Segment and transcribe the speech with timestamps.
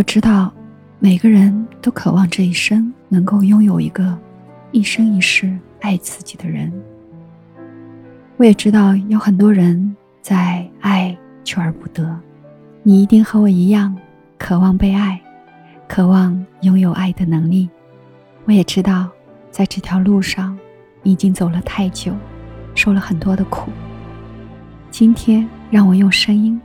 [0.00, 0.50] 我知道，
[0.98, 4.18] 每个人都渴望这一生能够拥有一个
[4.72, 6.72] 一生一世爱自己的人。
[8.38, 11.14] 我也知道有很多人在爱
[11.44, 12.18] 求而不得，
[12.82, 13.94] 你一定和我一样，
[14.38, 15.20] 渴望被爱，
[15.86, 17.68] 渴望拥有爱的能力。
[18.46, 19.06] 我也知道，
[19.50, 20.58] 在这条路上，
[21.02, 22.14] 已经走了太久，
[22.74, 23.70] 受了很多的苦。
[24.90, 26.58] 今天，让我用声音，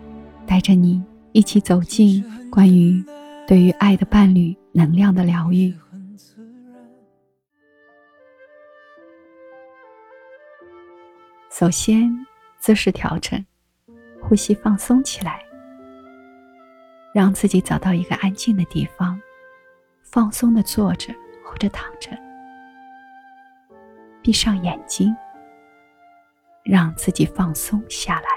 [0.45, 3.03] 带着你一起走进关于
[3.47, 5.71] 对于爱的伴侣能量的疗愈。
[11.51, 12.11] 首先，
[12.57, 13.45] 姿势调整，
[14.19, 15.45] 呼吸放松起来，
[17.13, 19.21] 让自己找到一个安静的地方，
[20.01, 21.13] 放松的坐着
[21.45, 22.09] 或者躺着，
[24.23, 25.15] 闭上眼睛，
[26.63, 28.29] 让自己放松下来，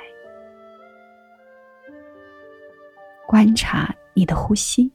[3.26, 4.92] 观察你的呼吸，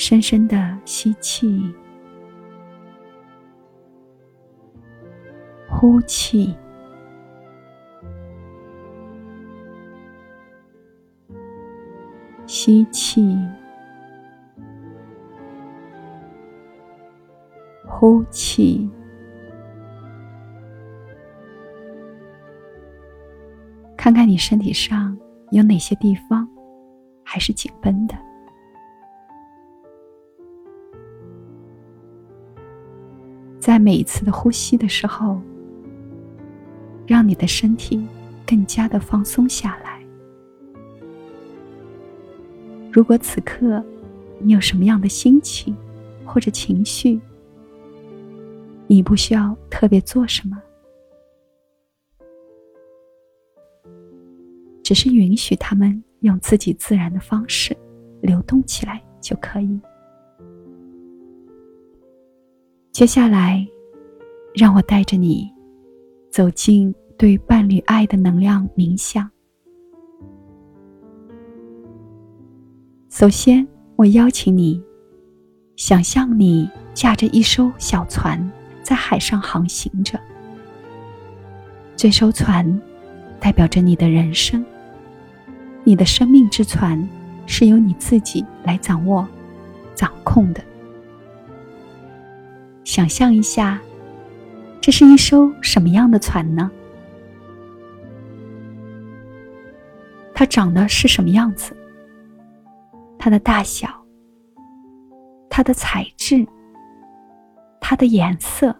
[0.00, 1.62] 深深的吸气。
[5.68, 6.56] 呼气，
[12.46, 13.36] 吸气，
[17.86, 18.88] 呼气。
[23.98, 25.14] 看看你身体上
[25.50, 26.48] 有哪些地方
[27.22, 28.14] 还是紧绷的。
[33.60, 35.40] 在每一次的呼吸的时候。
[37.06, 38.06] 让你的身体
[38.46, 40.00] 更加的放松下来。
[42.92, 43.82] 如果此刻
[44.38, 45.76] 你有什么样的心情
[46.24, 47.20] 或者情绪，
[48.86, 50.56] 你不需要特别做什么，
[54.84, 57.76] 只是允许他们用自己自然的方式
[58.20, 59.80] 流动起来就可以。
[62.92, 63.66] 接下来，
[64.54, 65.50] 让我带着你。
[66.30, 69.28] 走进对伴侣爱的能量冥想。
[73.08, 74.80] 首先，我邀请你
[75.74, 78.48] 想象你驾着一艘小船
[78.80, 80.20] 在海上航行着。
[81.96, 82.80] 这艘船
[83.40, 84.64] 代表着你的人生，
[85.82, 87.08] 你的生命之船
[87.44, 89.26] 是由你自己来掌握、
[89.96, 90.62] 掌控的。
[92.90, 93.80] 想象一下。
[94.80, 96.68] 这是一艘什么样的船呢？
[100.34, 101.72] 它长得是什么样子？
[103.16, 103.88] 它的大小、
[105.48, 106.44] 它的材质、
[107.80, 108.74] 它的颜色，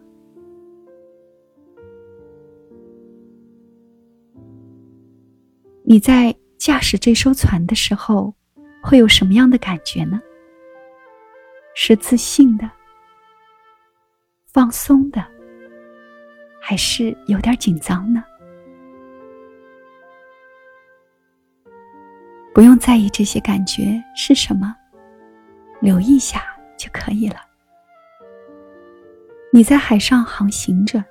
[5.85, 8.35] 你在驾驶这艘船的时候
[8.83, 10.21] 会有什么样的感觉呢？
[11.77, 12.69] 是自信的、
[14.53, 15.25] 放松的。
[16.63, 18.23] 还是有点紧张呢。
[22.55, 24.77] 不用在意这些感觉是什么，
[25.81, 26.45] 留意一下
[26.77, 27.37] 就可以了。
[29.53, 31.03] 你在海上航行着，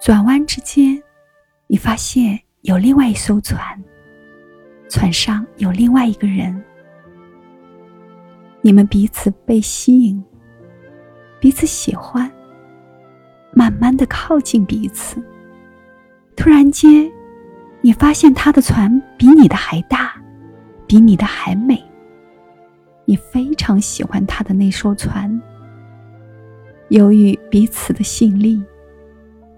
[0.00, 1.00] 转弯之间，
[1.66, 3.60] 你发现有另外一艘船，
[4.88, 6.64] 船上有另外一个人，
[8.62, 10.24] 你们彼此被吸引，
[11.40, 12.30] 彼此喜欢。
[13.52, 15.20] 慢慢的靠近彼此，
[16.36, 17.10] 突然间，
[17.80, 20.14] 你发现他的船比你的还大，
[20.86, 21.82] 比你的还美。
[23.06, 25.40] 你非常喜欢他的那艘船。
[26.90, 28.62] 由于彼此的吸引力，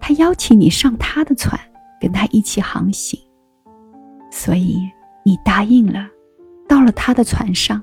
[0.00, 1.60] 他邀请你上他的船，
[2.00, 3.20] 跟他一起航行。
[4.30, 4.78] 所以
[5.22, 6.08] 你答应了，
[6.66, 7.82] 到了他的船上，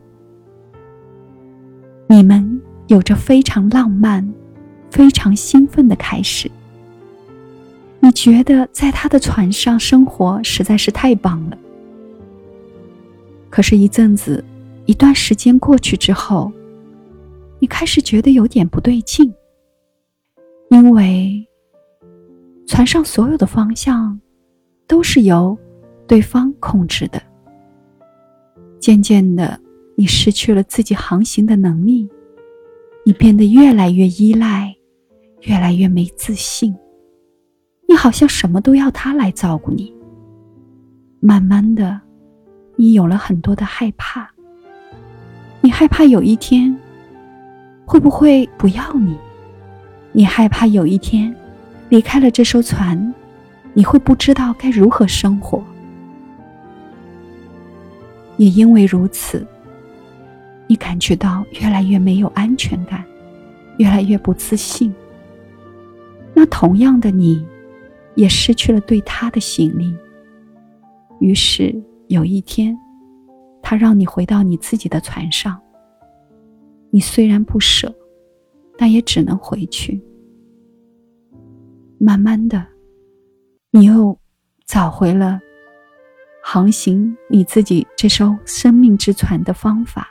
[2.08, 4.32] 你们有着非常浪漫。
[4.92, 6.50] 非常兴奋的开始。
[8.00, 11.58] 你觉得在他的船上生活实在是太棒了。
[13.52, 14.44] 可是，一阵子，
[14.88, 16.52] 一段时间过去之后，
[17.60, 19.32] 你开始觉得有点不对劲，
[20.72, 21.48] 因为
[22.66, 24.20] 船上所有的方向
[24.88, 25.56] 都是由
[26.08, 27.22] 对方控制的。
[28.80, 29.60] 渐渐的，
[29.96, 32.10] 你失去了自己航行的能力，
[33.06, 34.76] 你变得越来越依赖。
[35.44, 36.76] 越来越没自信，
[37.88, 39.96] 你好像什么都要他来照顾你。
[41.22, 42.02] 慢慢的，
[42.76, 44.30] 你有了很多的害怕。
[45.62, 46.78] 你害怕有一天
[47.86, 49.18] 会不会不要你？
[50.12, 51.34] 你害怕有一天
[51.88, 53.14] 离开了这艘船，
[53.74, 55.64] 你会不知道该如何生活。
[58.36, 59.48] 也因为如此，
[60.70, 63.04] 你感觉到越来越没有安全感，
[63.80, 64.94] 越来越不自信。
[66.36, 67.44] 那同样的你，
[68.14, 69.98] 也失去了对他的吸引力。
[71.20, 71.76] 于是
[72.08, 72.78] 有一天，
[73.64, 75.60] 他让你回到你自己的船上。
[76.92, 77.92] 你虽然不舍，
[78.78, 80.00] 但也只能回去。
[81.98, 82.64] 慢慢的，
[83.72, 84.16] 你又
[84.68, 85.40] 找回了
[86.44, 90.08] 航行你自己这艘生命之船的方法。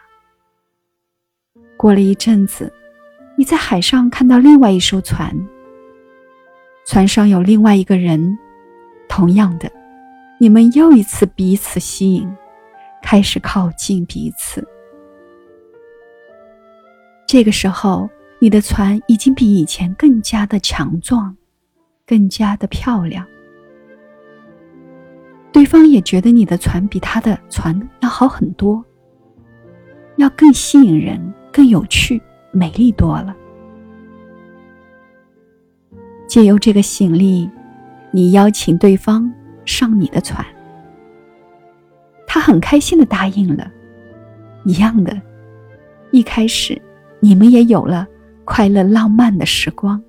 [1.78, 2.70] 过了一阵子，
[3.36, 5.32] 你在海上看到另外一艘船，
[6.84, 8.36] 船上有另外一个人，
[9.08, 9.70] 同样的，
[10.40, 12.28] 你们又一次彼此吸引，
[13.00, 14.66] 开始靠近彼此。
[17.28, 18.10] 这个时候，
[18.40, 21.36] 你的船已经比以前更加的强壮，
[22.04, 23.24] 更加的漂亮。
[25.52, 28.84] 对方也觉得你的船比他的船要好很多，
[30.16, 32.22] 要更吸引人、更有趣、
[32.52, 33.34] 美丽多了。
[36.28, 37.50] 借由这个行李，
[38.12, 39.28] 你邀请对方
[39.64, 40.46] 上你的船，
[42.28, 43.68] 他很开心的答应了。
[44.66, 45.20] 一样的，
[46.12, 46.80] 一开始。
[47.18, 48.06] 你们也有了
[48.44, 50.00] 快乐浪漫的时光，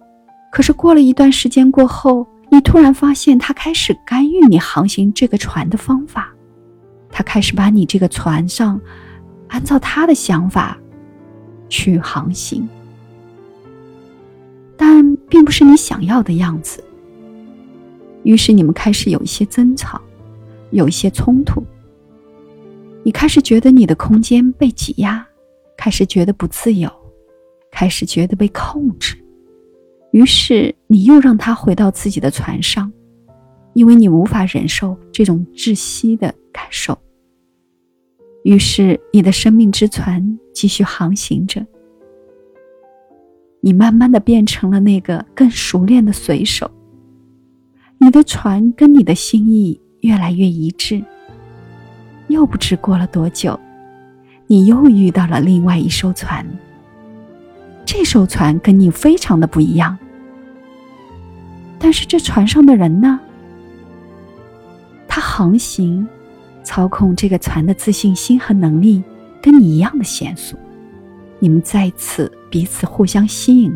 [0.51, 6.31] 可是过了一段时间过后，你突然发现他开始干预你航行这个船的方法，
[7.09, 8.79] 他开始把你这个船上
[9.47, 10.77] 按照他的想法
[11.69, 12.67] 去航行，
[14.75, 16.83] 但并不是你想要的样子。
[18.23, 20.01] 于是你们开始有一些争吵，
[20.71, 21.63] 有一些冲突，
[23.03, 25.25] 你开始觉得你的空间被挤压，
[25.77, 26.91] 开始觉得不自由。
[27.71, 29.15] 开始觉得被控制，
[30.11, 32.91] 于是你又让他回到自己的船上，
[33.73, 36.97] 因为你无法忍受这种窒息的感受。
[38.43, 41.65] 于是你的生命之船继续航行着，
[43.61, 46.69] 你慢慢的变成了那个更熟练的水手。
[47.97, 51.03] 你的船跟你的心意越来越一致。
[52.27, 53.59] 又不知过了多久，
[54.47, 56.45] 你又遇到了另外一艘船。
[57.83, 59.97] 这艘船跟你非常的不一样，
[61.79, 63.19] 但是这船上的人呢？
[65.07, 66.07] 他航行、
[66.69, 69.03] 操控这个船的自信心和能力
[69.41, 70.55] 跟你一样的娴熟。
[71.39, 73.73] 你们再次彼此互相吸引，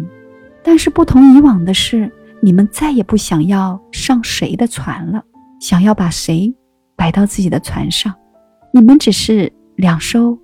[0.64, 5.24] 但是不同以往的是，你们再也不想要上谁的船了，
[5.60, 6.54] 想要把谁
[6.96, 8.14] 摆到自己的船上。
[8.72, 10.38] 你们只是两艘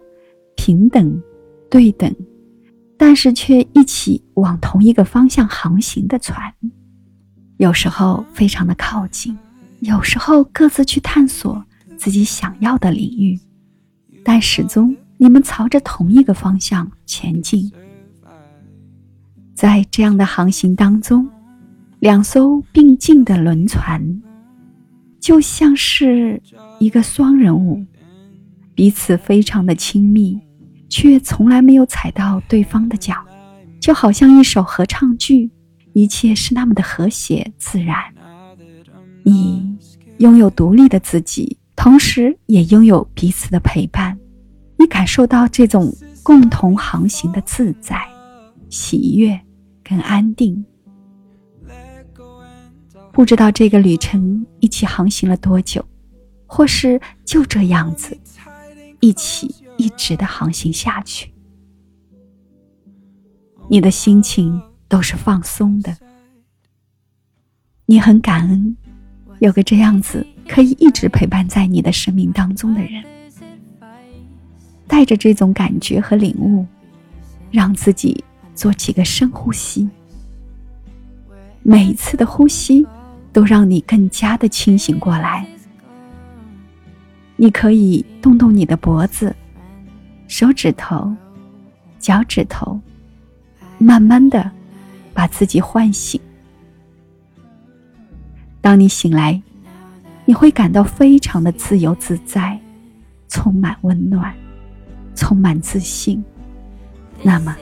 [0.56, 1.22] 平等、
[1.69, 2.12] 对等。
[2.98, 6.52] 但是却一起往同一个方向航行的船，
[7.57, 9.38] 有时候非常的靠近，
[9.81, 11.63] 有时候各自去探索
[12.00, 13.38] 自己想要的领域，
[14.24, 17.69] 但始终你们朝着同一个方向前进。
[19.54, 21.30] 在这样的航行当中，
[22.00, 24.22] 两艘并进的轮船，
[25.19, 26.42] 就像是
[26.80, 27.86] 一个双人舞，
[28.74, 30.40] 彼此非常的亲密。
[30.92, 33.13] 却从来没有踩到对方的脚，
[33.80, 35.52] 就好像一首合唱剧，
[35.94, 37.95] 一切是那么的和谐自然。
[39.21, 39.78] 你
[40.18, 44.19] 拥有独立的自己，同时也拥有彼此的陪伴。
[44.78, 45.90] 你感受到这种
[46.21, 47.98] 共同航行的自在、
[48.69, 49.40] 喜悦
[49.81, 50.66] 跟安定。
[53.14, 55.83] 不知道这个旅程一起航行了多久，
[56.45, 58.16] 或是就这样子
[59.00, 59.56] 一起。
[59.78, 61.33] 一直的航行下去，
[63.69, 65.95] 你的心情都是放松的。
[67.86, 68.76] 你很感恩
[69.40, 73.04] 有个这样子可以一直陪伴在你的生命当中的人。
[74.88, 76.66] 带着这种感觉和领悟，
[77.52, 78.24] 让自己
[78.56, 79.88] 做几个深呼吸。
[81.62, 82.86] 每一次的呼吸
[83.32, 85.46] 都让你更加的清醒过来。
[87.36, 89.34] 你可以动动你的脖子。
[90.28, 91.16] 手指头、
[92.00, 92.80] 脚趾头，
[93.78, 94.50] 慢慢的
[95.14, 96.20] 把自己唤醒。
[98.62, 99.42] 当你醒来，
[100.30, 102.56] 你会感到非常的自由自在，
[103.30, 104.31] 充满温暖，
[105.16, 106.24] 充满自信。
[107.24, 107.57] 那么，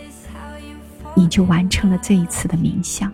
[1.16, 3.10] 你就完成了这一次的冥想。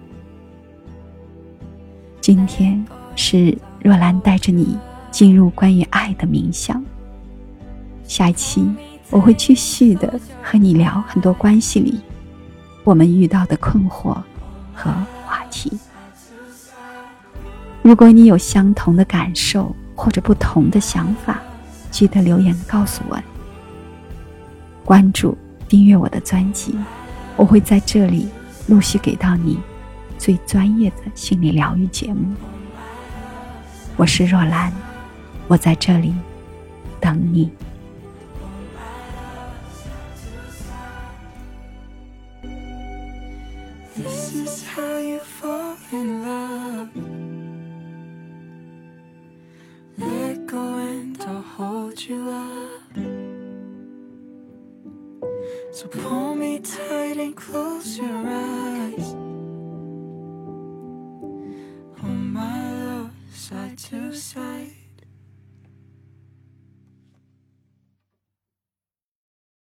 [2.20, 2.84] 今天
[3.16, 4.76] 是若兰带着你
[5.12, 6.84] 进入关于爱的冥想。
[8.06, 8.68] 下一期。
[9.12, 12.00] 我会继续的和你聊很多关系里
[12.84, 14.18] 我们遇到的困惑
[14.74, 14.92] 和
[15.24, 15.72] 话题。
[17.84, 21.42] 如果你有相同的感受或者不同的想法，
[21.92, 23.22] 记得留言告诉我。
[24.86, 25.38] 关注、
[25.68, 26.74] 订阅我的专辑，
[27.36, 28.30] 我会在这里
[28.68, 29.60] 陆续给到你
[30.18, 32.34] 最专业的心理疗愈节目。
[33.98, 34.72] 我是若兰，
[35.50, 36.16] 我在这里
[37.02, 37.52] 等你。
[55.72, 58.53] So pull me tight and close your eyes.